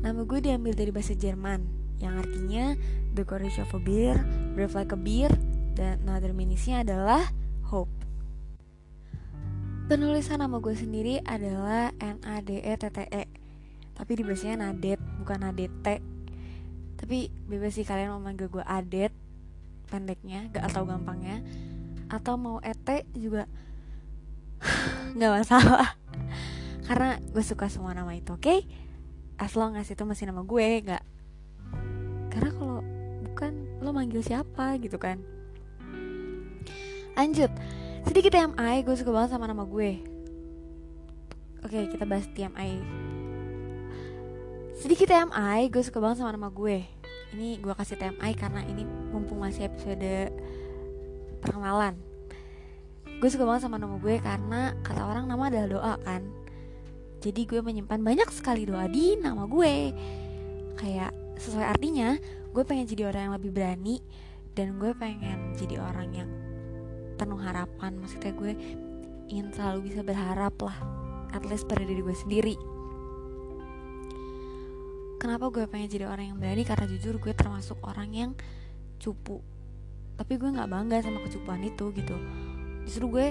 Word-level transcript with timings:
Nama 0.00 0.26
gue 0.26 0.40
diambil 0.42 0.74
dari 0.74 0.90
bahasa 0.90 1.14
Jerman 1.14 1.62
Yang 2.02 2.14
artinya 2.26 2.64
The 3.14 3.22
courage 3.22 3.60
of 3.62 3.70
a 3.70 3.78
beer 3.78 4.18
Brave 4.56 4.74
like 4.74 4.90
a 4.90 4.98
beer 4.98 5.30
Dan 5.78 6.02
another 6.02 6.34
meaningsnya 6.34 6.82
adalah 6.82 7.30
Hope. 7.70 7.92
Penulisan 9.86 10.42
nama 10.42 10.58
gue 10.58 10.74
sendiri 10.74 11.22
adalah 11.22 11.94
N-A-D-E-T-T-E 12.02 13.24
Tapi 13.94 14.12
dibacanya 14.18 14.66
Nadet 14.66 14.98
Bukan 15.22 15.38
Nadete 15.38 16.02
Tapi 16.98 17.30
bebas 17.46 17.78
sih 17.78 17.86
kalian 17.86 18.16
mau 18.16 18.22
manggil 18.24 18.50
gue 18.50 18.64
Adet 18.66 19.14
Pendeknya 19.86 20.50
Gak 20.50 20.66
atau 20.72 20.82
gampangnya. 20.82 21.44
Atau 22.10 22.34
mau 22.34 22.58
Ete 22.58 23.06
juga 23.14 23.46
Gak 25.18 25.30
masalah 25.30 25.99
Karena 26.90 27.22
gue 27.22 27.44
suka 27.46 27.70
semua 27.70 27.94
nama 27.94 28.10
itu 28.18 28.34
oke? 28.34 28.42
Okay? 28.42 28.66
as 29.40 29.56
long 29.56 29.72
as 29.80 29.88
itu 29.88 30.04
masih 30.04 30.28
nama 30.28 30.44
gue 30.44 30.68
nggak. 30.84 31.04
Karena 32.28 32.50
kalau 32.52 32.78
bukan 33.24 33.52
lo 33.80 33.90
manggil 33.96 34.20
siapa 34.20 34.76
gitu 34.76 35.00
kan? 35.00 35.16
Lanjut. 37.16 37.48
Sedikit 38.04 38.36
TMI 38.36 38.84
gue 38.84 38.94
suka 38.98 39.10
banget 39.14 39.32
sama 39.32 39.48
nama 39.48 39.64
gue. 39.64 40.04
Oke 41.64 41.88
kita 41.88 42.04
bahas 42.04 42.28
TMI 42.36 42.72
sedikit 44.80 45.12
TMI 45.12 45.68
gue 45.68 45.82
suka 45.84 46.00
banget 46.00 46.24
sama 46.24 46.32
nama 46.32 46.48
gue. 46.48 46.84
Ini 47.36 47.60
gue 47.60 47.72
kasih 47.76 48.00
TMI 48.00 48.32
karena 48.32 48.64
ini 48.64 48.84
mumpung 49.12 49.40
masih 49.40 49.68
episode 49.68 50.32
perkenalan. 51.44 52.00
Gue 53.20 53.28
suka 53.28 53.44
banget 53.44 53.68
sama 53.68 53.76
nama 53.76 54.00
gue 54.00 54.16
karena 54.20 54.72
kata 54.80 55.04
orang 55.04 55.28
nama 55.28 55.52
adalah 55.52 55.68
doa 55.68 55.94
kan 56.00 56.39
jadi 57.20 57.40
gue 57.44 57.60
menyimpan 57.60 58.00
banyak 58.00 58.28
sekali 58.32 58.64
doa 58.64 58.88
di 58.88 59.20
nama 59.20 59.44
gue. 59.44 59.92
Kayak 60.80 61.12
sesuai 61.36 61.76
artinya 61.76 62.16
gue 62.50 62.64
pengen 62.64 62.88
jadi 62.88 63.12
orang 63.12 63.22
yang 63.28 63.34
lebih 63.36 63.52
berani 63.52 63.96
dan 64.56 64.80
gue 64.80 64.96
pengen 64.96 65.52
jadi 65.52 65.84
orang 65.84 66.08
yang 66.16 66.30
penuh 67.20 67.36
harapan. 67.36 68.00
Maksudnya 68.00 68.32
gue 68.32 68.52
ingin 69.28 69.52
selalu 69.52 69.92
bisa 69.92 70.00
berharap 70.00 70.56
lah 70.64 70.76
at 71.36 71.44
least 71.44 71.68
pada 71.68 71.84
diri 71.84 72.00
gue 72.00 72.16
sendiri. 72.16 72.56
Kenapa 75.20 75.52
gue 75.52 75.68
pengen 75.68 75.92
jadi 75.92 76.08
orang 76.08 76.32
yang 76.32 76.38
berani? 76.40 76.64
Karena 76.64 76.88
jujur 76.88 77.20
gue 77.20 77.36
termasuk 77.36 77.76
orang 77.84 78.08
yang 78.16 78.30
cupu. 78.96 79.44
Tapi 80.16 80.40
gue 80.40 80.48
nggak 80.56 80.72
bangga 80.72 81.04
sama 81.04 81.20
kecupuan 81.20 81.60
itu 81.60 81.92
gitu. 81.92 82.16
Justru 82.88 83.12
gue 83.12 83.26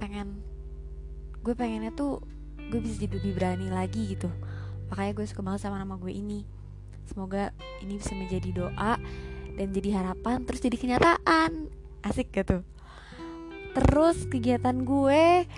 pengen 0.00 0.40
gue 1.44 1.52
pengennya 1.52 1.92
tuh 1.92 2.24
gue 2.70 2.80
bisa 2.80 3.04
jadi 3.04 3.20
lebih 3.20 3.32
berani 3.36 3.68
lagi 3.68 4.16
gitu. 4.16 4.30
Makanya 4.92 5.12
gue 5.16 5.26
suka 5.26 5.40
banget 5.42 5.66
sama 5.66 5.80
nama 5.80 5.98
gue 5.98 6.12
ini. 6.12 6.46
Semoga 7.04 7.52
ini 7.84 8.00
bisa 8.00 8.16
menjadi 8.16 8.50
doa 8.52 8.96
dan 9.54 9.66
jadi 9.70 10.00
harapan 10.00 10.44
terus 10.46 10.64
jadi 10.64 10.76
kenyataan. 10.76 11.68
Asik 12.04 12.32
gitu 12.32 12.64
terus 13.74 14.30
kegiatan 14.30 14.86
gue 14.86 15.50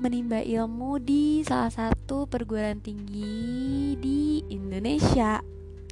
menimba 0.00 0.40
ilmu 0.40 0.96
di 0.96 1.44
salah 1.44 1.68
satu 1.68 2.24
perguruan 2.24 2.80
tinggi 2.80 3.92
di 4.00 4.40
Indonesia. 4.48 5.44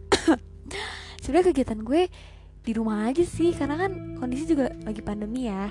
Sebenarnya 1.21 1.53
kegiatan 1.53 1.81
gue 1.85 2.09
di 2.65 2.73
rumah 2.73 3.13
aja 3.13 3.23
sih 3.23 3.53
karena 3.53 3.77
kan 3.77 4.17
kondisi 4.17 4.57
juga 4.57 4.73
lagi 4.89 5.05
pandemi 5.05 5.53
ya. 5.53 5.69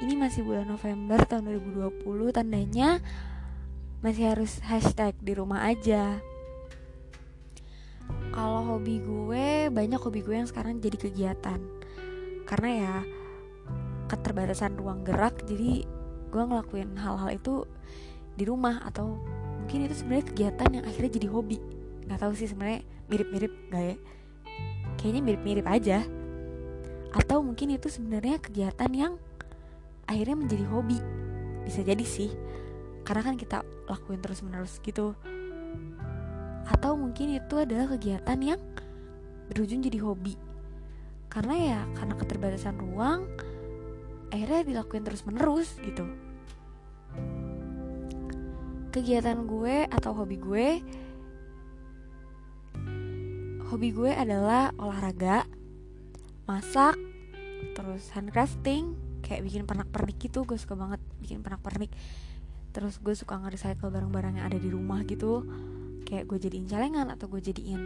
Ini 0.00 0.16
masih 0.16 0.44
bulan 0.44 0.72
November 0.72 1.20
tahun 1.28 1.52
2020 1.52 2.00
tandanya 2.32 3.00
masih 4.04 4.28
harus 4.28 4.60
hashtag 4.60 5.16
di 5.24 5.32
rumah 5.32 5.64
aja. 5.64 6.20
Kalau 8.30 8.76
hobi 8.76 9.00
gue 9.00 9.72
banyak 9.72 9.96
hobi 9.96 10.20
gue 10.20 10.36
yang 10.36 10.48
sekarang 10.48 10.76
jadi 10.78 11.00
kegiatan. 11.00 11.60
Karena 12.44 12.70
ya 12.70 12.94
keterbatasan 14.06 14.76
ruang 14.78 15.02
gerak 15.02 15.42
jadi 15.48 15.82
gue 16.30 16.42
ngelakuin 16.42 16.94
hal-hal 17.00 17.32
itu 17.32 17.64
di 18.36 18.44
rumah 18.44 18.84
atau 18.84 19.16
mungkin 19.64 19.88
itu 19.88 20.04
sebenarnya 20.04 20.26
kegiatan 20.30 20.68
yang 20.76 20.84
akhirnya 20.84 21.12
jadi 21.16 21.28
hobi. 21.32 21.58
Nggak 22.06 22.20
tahu 22.20 22.32
sih 22.36 22.46
sebenarnya 22.52 22.84
mirip-mirip 23.08 23.52
gak 23.72 23.82
ya? 23.82 23.96
Kayaknya 25.00 25.22
mirip-mirip 25.24 25.66
aja. 25.66 25.98
Atau 27.16 27.40
mungkin 27.40 27.72
itu 27.72 27.88
sebenarnya 27.88 28.36
kegiatan 28.38 28.90
yang 28.92 29.12
akhirnya 30.04 30.36
menjadi 30.36 30.64
hobi. 30.68 31.00
Bisa 31.64 31.80
jadi 31.82 32.04
sih 32.04 32.30
karena 33.06 33.22
kan 33.22 33.38
kita 33.38 33.62
lakuin 33.86 34.18
terus 34.18 34.42
menerus 34.42 34.82
gitu. 34.82 35.14
Atau 36.66 36.98
mungkin 36.98 37.38
itu 37.38 37.54
adalah 37.54 37.94
kegiatan 37.94 38.38
yang 38.42 38.60
berujung 39.46 39.86
jadi 39.86 40.02
hobi. 40.02 40.34
Karena 41.30 41.54
ya 41.54 41.80
karena 41.94 42.18
keterbatasan 42.18 42.82
ruang 42.82 43.30
akhirnya 44.34 44.66
dilakuin 44.66 45.06
terus 45.06 45.22
menerus 45.22 45.78
gitu. 45.86 46.02
Kegiatan 48.90 49.46
gue 49.46 49.86
atau 49.86 50.10
hobi 50.10 50.36
gue 50.42 50.68
hobi 53.66 53.90
gue 53.90 54.14
adalah 54.14 54.70
olahraga 54.78 55.42
masak 56.46 56.94
terus 57.74 58.14
handcrafting 58.14 58.94
kayak 59.26 59.42
bikin 59.42 59.66
pernak-pernik 59.66 60.16
gitu 60.22 60.46
gue 60.46 60.54
suka 60.54 60.78
banget 60.78 61.02
bikin 61.18 61.42
pernak-pernik 61.42 61.90
terus 62.76 63.00
gue 63.00 63.16
suka 63.16 63.40
nge-recycle 63.40 63.88
barang-barang 63.88 64.36
yang 64.36 64.52
ada 64.52 64.60
di 64.60 64.68
rumah 64.68 65.00
gitu. 65.08 65.48
Kayak 66.04 66.28
gue 66.28 66.38
jadiin 66.44 66.68
celengan 66.68 67.08
atau 67.08 67.24
gue 67.32 67.40
jadiin 67.40 67.80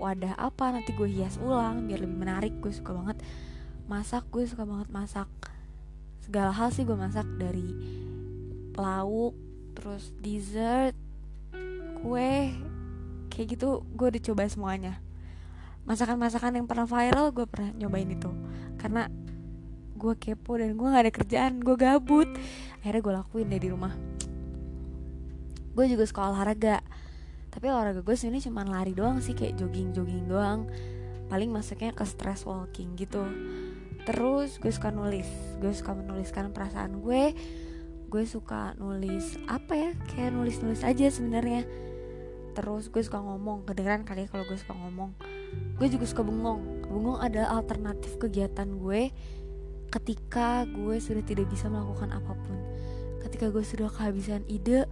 wadah 0.00 0.32
apa 0.40 0.72
nanti 0.72 0.96
gue 0.96 1.04
hias 1.04 1.36
ulang 1.44 1.84
biar 1.84 2.00
lebih 2.00 2.16
menarik. 2.16 2.56
Gue 2.64 2.72
suka 2.72 2.96
banget 2.96 3.20
masak 3.84 4.24
gue 4.32 4.48
suka 4.48 4.64
banget 4.64 4.88
masak 4.88 5.28
segala 6.24 6.56
hal 6.56 6.72
sih. 6.72 6.88
Gue 6.88 6.96
masak 6.96 7.28
dari 7.36 7.68
lauk 8.80 9.36
terus 9.76 10.08
dessert 10.24 10.96
kue 12.00 12.56
kayak 13.28 13.46
gitu. 13.60 13.84
Gue 13.92 14.08
udah 14.08 14.22
coba 14.24 14.48
semuanya. 14.48 15.04
Masakan-masakan 15.84 16.56
yang 16.56 16.64
pernah 16.64 16.88
viral 16.88 17.28
gue 17.36 17.44
pernah 17.44 17.76
nyobain 17.76 18.08
itu. 18.08 18.32
Karena 18.80 19.04
gue 20.00 20.16
kepo 20.16 20.56
dan 20.56 20.80
gue 20.80 20.88
gak 20.88 21.04
ada 21.04 21.12
kerjaan 21.12 21.60
gue 21.60 21.76
gabut. 21.76 22.28
Akhirnya 22.80 23.04
gue 23.04 23.14
lakuin 23.20 23.52
deh 23.52 23.60
di 23.60 23.68
rumah 23.68 23.92
gue 25.80 25.96
juga 25.96 26.04
suka 26.04 26.28
olahraga. 26.28 26.84
Tapi 27.48 27.72
olahraga 27.72 28.04
gue 28.04 28.12
sini 28.12 28.36
cuma 28.44 28.68
lari 28.68 28.92
doang 28.92 29.24
sih 29.24 29.32
kayak 29.32 29.56
jogging 29.56 29.96
jogging 29.96 30.28
doang. 30.28 30.68
Paling 31.32 31.48
masuknya 31.48 31.96
ke 31.96 32.04
stress 32.04 32.44
walking 32.44 33.00
gitu. 33.00 33.24
Terus 34.04 34.60
gue 34.60 34.68
suka 34.68 34.92
nulis. 34.92 35.24
Gue 35.56 35.72
suka 35.72 35.96
menuliskan 35.96 36.52
perasaan 36.52 37.00
gue. 37.00 37.32
Gue 38.12 38.24
suka 38.28 38.76
nulis 38.76 39.40
apa 39.48 39.72
ya? 39.72 39.90
Kayak 40.12 40.36
nulis 40.36 40.60
nulis 40.60 40.84
aja 40.84 41.08
sebenarnya. 41.08 41.64
Terus 42.52 42.92
gue 42.92 43.00
suka 43.00 43.16
ngomong. 43.24 43.64
Kedengeran 43.64 44.04
kali 44.04 44.26
ya 44.26 44.28
kalau 44.28 44.44
gue 44.44 44.60
suka 44.60 44.76
ngomong. 44.76 45.16
Gue 45.80 45.88
juga 45.88 46.04
suka 46.04 46.20
bengong. 46.20 46.84
Bengong 46.92 47.24
adalah 47.24 47.56
alternatif 47.56 48.20
kegiatan 48.20 48.68
gue 48.68 49.08
ketika 49.88 50.68
gue 50.68 51.00
sudah 51.00 51.24
tidak 51.24 51.48
bisa 51.48 51.72
melakukan 51.72 52.12
apa 52.12 52.36
pun. 52.36 52.58
Ketika 53.24 53.48
gue 53.48 53.64
sudah 53.64 53.88
kehabisan 53.88 54.44
ide 54.44 54.84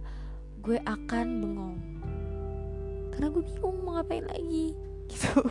gue 0.59 0.77
akan 0.83 1.27
bengong. 1.39 1.77
Karena 3.15 3.27
gue 3.31 3.43
bingung 3.43 3.77
mau 3.83 3.99
ngapain 3.99 4.25
lagi 4.27 4.75
gitu. 5.11 5.41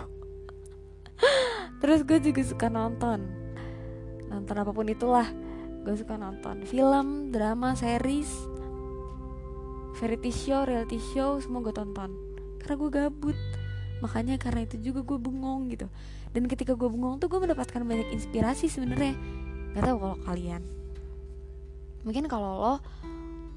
Terus 1.81 2.01
gue 2.05 2.19
juga 2.21 2.41
suka 2.45 2.67
nonton. 2.69 3.25
Nonton 4.29 4.57
apa 4.57 4.71
pun 4.71 4.87
itulah 4.89 5.29
gue 5.87 5.95
suka 5.97 6.21
nonton 6.21 6.69
film 6.69 7.33
drama 7.33 7.73
series 7.73 8.29
variety 9.97 10.29
show 10.29 10.69
reality 10.69 11.01
show 11.13 11.41
semua 11.43 11.65
gue 11.65 11.75
tonton. 11.75 12.15
Karena 12.63 12.75
gue 12.79 12.91
gabut. 12.93 13.39
Makanya 13.99 14.39
karena 14.39 14.63
itu 14.63 14.79
juga 14.79 15.03
gue 15.03 15.19
bengong 15.19 15.75
gitu. 15.75 15.91
Dan 16.31 16.47
ketika 16.47 16.79
gue 16.79 16.87
bengong 16.87 17.19
tuh 17.19 17.27
gue 17.27 17.41
mendapatkan 17.43 17.83
banyak 17.83 18.15
inspirasi 18.15 18.71
sebenarnya. 18.71 19.19
Nggak 19.75 19.85
tahu 19.91 19.97
kalau 19.99 20.17
kalian. 20.23 20.63
Mungkin 22.07 22.31
kalau 22.31 22.51
lo 22.63 22.75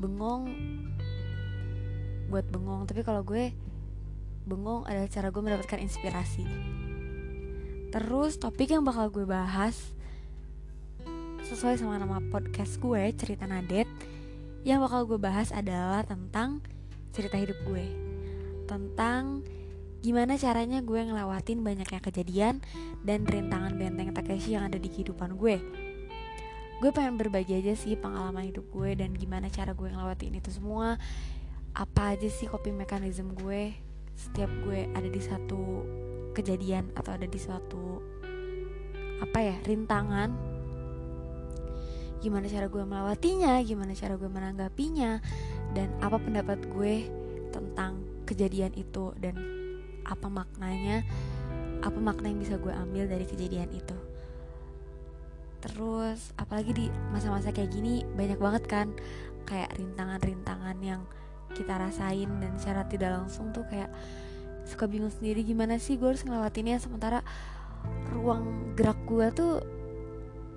bengong 0.01 0.50
buat 2.31 2.48
bengong. 2.48 2.88
Tapi 2.88 3.04
kalau 3.04 3.22
gue 3.22 3.51
bengong 4.48 4.88
adalah 4.88 5.12
cara 5.12 5.30
gue 5.30 5.42
mendapatkan 5.44 5.80
inspirasi. 5.83 6.48
Terus 7.92 8.39
topik 8.39 8.72
yang 8.72 8.88
bakal 8.88 9.12
gue 9.12 9.28
bahas 9.28 9.75
sesuai 11.51 11.75
sama 11.75 12.00
nama 12.00 12.24
podcast 12.31 12.80
gue 12.80 13.12
cerita 13.19 13.44
nadet 13.44 13.89
yang 14.63 14.80
bakal 14.80 15.04
gue 15.04 15.19
bahas 15.19 15.51
adalah 15.51 16.00
tentang 16.07 16.63
cerita 17.12 17.36
hidup 17.36 17.60
gue. 17.68 17.86
Tentang 18.72 19.44
gimana 20.00 20.39
caranya 20.39 20.80
gue 20.80 20.98
ngelewatin 20.98 21.62
banyaknya 21.62 22.00
kejadian 22.00 22.63
dan 23.04 23.28
rintangan 23.28 23.75
benteng 23.75 24.16
Takeshi 24.16 24.56
yang 24.56 24.72
ada 24.72 24.80
di 24.80 24.88
kehidupan 24.88 25.36
gue. 25.36 25.60
Gue 26.81 26.89
pengen 26.89 27.19
berbagi 27.19 27.62
aja 27.62 27.78
sih 27.78 27.94
pengalaman 27.94 28.50
hidup 28.50 28.66
gue 28.74 28.98
dan 28.98 29.13
gimana 29.13 29.51
cara 29.54 29.78
gue 29.78 29.86
ngelewatin 29.86 30.39
itu 30.42 30.50
semua 30.50 30.98
apa 31.71 32.15
aja 32.15 32.27
sih 32.27 32.51
coping 32.51 32.75
mechanism 32.75 33.31
gue? 33.39 33.71
Setiap 34.15 34.51
gue 34.68 34.91
ada 34.91 35.07
di 35.07 35.21
satu 35.23 35.88
kejadian 36.35 36.91
atau 36.95 37.15
ada 37.15 37.27
di 37.27 37.39
suatu 37.39 38.03
apa 39.23 39.39
ya 39.39 39.56
rintangan. 39.63 40.29
Gimana 42.21 42.45
cara 42.51 42.68
gue 42.69 42.83
melewatinya 42.83 43.57
gimana 43.65 43.95
cara 43.97 44.13
gue 44.19 44.29
menanggapinya 44.29 45.23
dan 45.73 45.89
apa 46.03 46.19
pendapat 46.19 46.59
gue 46.69 47.07
tentang 47.50 48.03
kejadian 48.27 48.75
itu 48.75 49.15
dan 49.18 49.35
apa 50.06 50.27
maknanya 50.27 51.03
apa 51.81 51.97
makna 51.97 52.29
yang 52.29 52.39
bisa 52.39 52.59
gue 52.59 52.71
ambil 52.71 53.07
dari 53.07 53.25
kejadian 53.25 53.71
itu. 53.73 53.97
Terus 55.62 56.33
apalagi 56.35 56.73
di 56.73 56.85
masa-masa 57.13 57.53
kayak 57.53 57.73
gini 57.73 58.03
banyak 58.18 58.38
banget 58.38 58.63
kan 58.68 58.88
kayak 59.45 59.73
rintangan-rintangan 59.77 60.77
yang 60.81 61.01
kita 61.53 61.77
rasain 61.77 62.30
dan 62.39 62.51
secara 62.57 62.88
tidak 62.88 63.15
langsung 63.15 63.51
tuh 63.51 63.68
kayak 63.68 63.92
suka 64.65 64.88
bingung 64.88 65.12
sendiri 65.12 65.44
gimana 65.44 65.77
sih 65.81 66.00
gue 66.00 66.07
harus 66.07 66.24
ngelewatinnya 66.24 66.80
sementara 66.80 67.25
ruang 68.13 68.75
gerak 68.77 68.98
gue 69.09 69.27
tuh 69.33 69.53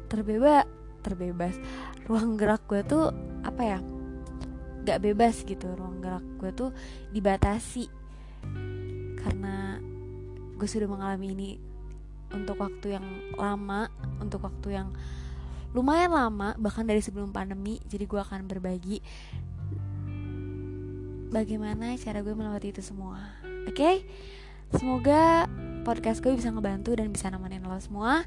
terbebas 0.08 0.68
terbebas. 1.04 1.52
Ruang 2.08 2.40
gerak 2.40 2.64
gue 2.64 2.80
tuh 2.80 3.12
apa 3.44 3.62
ya 3.76 3.78
gak 4.88 5.04
bebas 5.04 5.44
gitu. 5.44 5.68
Ruang 5.76 6.00
gerak 6.00 6.24
gue 6.40 6.50
tuh 6.56 6.70
dibatasi. 7.12 7.92
Karena 9.20 9.76
gue 10.56 10.68
sudah 10.68 10.88
mengalami 10.88 11.36
ini 11.36 11.50
untuk 12.32 12.56
waktu 12.56 12.96
yang 12.96 13.06
lama 13.36 13.92
untuk 14.18 14.42
waktu 14.42 14.80
yang 14.80 14.88
lumayan 15.76 16.10
lama 16.10 16.54
bahkan 16.58 16.86
dari 16.86 17.02
sebelum 17.02 17.30
pandemi 17.30 17.78
jadi 17.86 18.06
gue 18.06 18.20
akan 18.22 18.46
berbagi 18.46 18.98
bagaimana 21.34 21.98
cara 21.98 22.22
gue 22.22 22.30
melewati 22.30 22.70
itu 22.70 22.82
semua. 22.86 23.18
Oke? 23.66 23.74
Okay? 23.74 23.96
semoga 24.74 25.46
podcast 25.86 26.18
gue 26.18 26.34
bisa 26.34 26.50
ngebantu 26.50 26.94
dan 26.94 27.10
bisa 27.10 27.26
nemenin 27.30 27.66
lo 27.66 27.78
semua. 27.82 28.22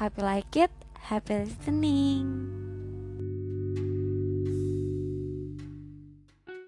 Happy 0.00 0.24
like 0.24 0.56
it 0.56 0.72
happy 1.04 1.44
listening 1.44 2.24